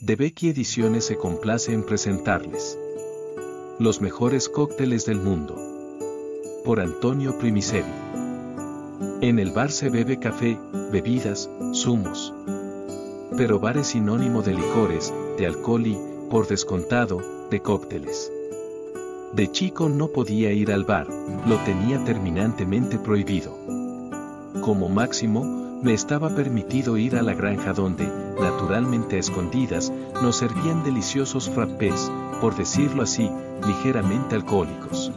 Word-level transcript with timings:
De 0.00 0.14
Becky 0.14 0.50
Ediciones 0.50 1.06
se 1.06 1.16
complace 1.16 1.72
en 1.72 1.84
presentarles 1.84 2.78
los 3.80 4.00
mejores 4.00 4.48
cócteles 4.48 5.04
del 5.06 5.20
mundo. 5.20 5.56
Por 6.64 6.78
Antonio 6.78 7.36
Primiceri. 7.36 7.90
En 9.20 9.40
el 9.40 9.50
bar 9.50 9.72
se 9.72 9.90
bebe 9.90 10.20
café, 10.20 10.56
bebidas, 10.92 11.50
zumos. 11.74 12.32
Pero 13.36 13.58
bar 13.58 13.76
es 13.76 13.88
sinónimo 13.88 14.42
de 14.42 14.54
licores, 14.54 15.12
de 15.36 15.46
alcohol 15.46 15.84
y, 15.84 15.98
por 16.30 16.46
descontado, 16.46 17.48
de 17.50 17.60
cócteles. 17.60 18.30
De 19.32 19.50
chico 19.50 19.88
no 19.88 20.12
podía 20.12 20.52
ir 20.52 20.70
al 20.70 20.84
bar, 20.84 21.08
lo 21.44 21.56
tenía 21.64 22.04
terminantemente 22.04 23.00
prohibido. 23.00 23.58
Como 24.60 24.88
máximo, 24.88 25.67
me 25.82 25.94
estaba 25.94 26.28
permitido 26.30 26.96
ir 26.96 27.16
a 27.16 27.22
la 27.22 27.34
granja 27.34 27.72
donde, 27.72 28.06
naturalmente 28.40 29.16
a 29.16 29.18
escondidas, 29.20 29.92
nos 30.22 30.36
servían 30.36 30.82
deliciosos 30.82 31.48
frappés, 31.48 32.10
por 32.40 32.56
decirlo 32.56 33.02
así, 33.02 33.30
ligeramente 33.66 34.34
alcohólicos. 34.34 35.12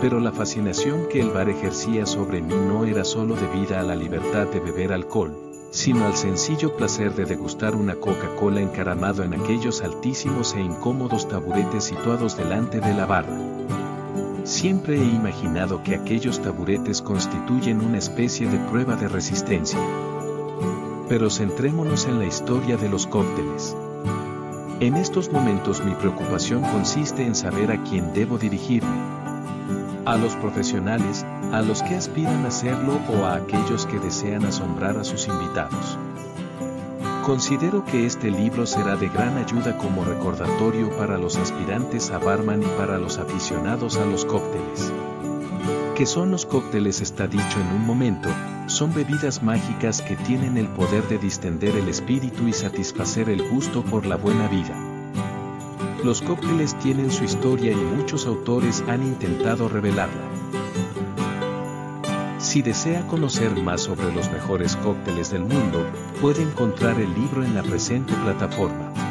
Pero 0.00 0.20
la 0.20 0.32
fascinación 0.32 1.08
que 1.10 1.20
el 1.20 1.30
bar 1.30 1.48
ejercía 1.48 2.04
sobre 2.04 2.42
mí 2.42 2.54
no 2.54 2.84
era 2.84 3.04
solo 3.04 3.34
debida 3.36 3.80
a 3.80 3.82
la 3.82 3.96
libertad 3.96 4.46
de 4.46 4.60
beber 4.60 4.92
alcohol, 4.92 5.34
sino 5.70 6.06
al 6.06 6.14
sencillo 6.14 6.76
placer 6.76 7.14
de 7.14 7.24
degustar 7.24 7.74
una 7.74 7.94
Coca-Cola 7.94 8.60
encaramado 8.60 9.22
en 9.22 9.34
aquellos 9.34 9.82
altísimos 9.82 10.54
e 10.54 10.60
incómodos 10.60 11.28
taburetes 11.28 11.84
situados 11.84 12.36
delante 12.36 12.80
de 12.80 12.94
la 12.94 13.06
barra. 13.06 13.38
Siempre 14.48 14.96
he 14.96 15.04
imaginado 15.04 15.82
que 15.82 15.94
aquellos 15.94 16.40
taburetes 16.40 17.02
constituyen 17.02 17.82
una 17.82 17.98
especie 17.98 18.48
de 18.48 18.58
prueba 18.70 18.96
de 18.96 19.06
resistencia. 19.06 19.78
Pero 21.06 21.28
centrémonos 21.28 22.06
en 22.06 22.18
la 22.18 22.24
historia 22.24 22.78
de 22.78 22.88
los 22.88 23.06
cócteles. 23.06 23.76
En 24.80 24.96
estos 24.96 25.30
momentos 25.30 25.84
mi 25.84 25.92
preocupación 25.92 26.62
consiste 26.62 27.26
en 27.26 27.34
saber 27.34 27.70
a 27.70 27.82
quién 27.84 28.14
debo 28.14 28.38
dirigirme. 28.38 28.96
A 30.06 30.16
los 30.16 30.34
profesionales, 30.36 31.26
a 31.52 31.60
los 31.60 31.82
que 31.82 31.96
aspiran 31.96 32.46
a 32.46 32.48
hacerlo 32.48 33.00
o 33.06 33.26
a 33.26 33.34
aquellos 33.34 33.84
que 33.84 33.98
desean 33.98 34.46
asombrar 34.46 34.96
a 34.96 35.04
sus 35.04 35.28
invitados. 35.28 35.87
Considero 37.28 37.84
que 37.84 38.06
este 38.06 38.30
libro 38.30 38.64
será 38.64 38.96
de 38.96 39.10
gran 39.10 39.36
ayuda 39.36 39.76
como 39.76 40.02
recordatorio 40.02 40.88
para 40.96 41.18
los 41.18 41.36
aspirantes 41.36 42.10
a 42.10 42.16
barman 42.16 42.62
y 42.62 42.66
para 42.78 42.96
los 42.96 43.18
aficionados 43.18 43.98
a 43.98 44.06
los 44.06 44.24
cócteles. 44.24 44.90
¿Qué 45.94 46.06
son 46.06 46.30
los 46.30 46.46
cócteles? 46.46 47.02
Está 47.02 47.26
dicho 47.26 47.60
en 47.60 47.66
un 47.76 47.86
momento, 47.86 48.30
son 48.66 48.94
bebidas 48.94 49.42
mágicas 49.42 50.00
que 50.00 50.16
tienen 50.16 50.56
el 50.56 50.68
poder 50.68 51.06
de 51.08 51.18
distender 51.18 51.76
el 51.76 51.90
espíritu 51.90 52.48
y 52.48 52.54
satisfacer 52.54 53.28
el 53.28 53.46
gusto 53.50 53.84
por 53.84 54.06
la 54.06 54.16
buena 54.16 54.48
vida. 54.48 54.74
Los 56.02 56.22
cócteles 56.22 56.78
tienen 56.78 57.10
su 57.10 57.24
historia 57.24 57.72
y 57.72 57.76
muchos 57.76 58.24
autores 58.24 58.82
han 58.88 59.02
intentado 59.02 59.68
revelarla. 59.68 60.57
Si 62.48 62.62
desea 62.62 63.06
conocer 63.06 63.50
más 63.50 63.82
sobre 63.82 64.10
los 64.10 64.30
mejores 64.30 64.74
cócteles 64.76 65.30
del 65.30 65.42
mundo, 65.42 65.86
puede 66.18 66.40
encontrar 66.40 66.98
el 66.98 67.12
libro 67.12 67.44
en 67.44 67.54
la 67.54 67.62
presente 67.62 68.14
plataforma. 68.24 69.07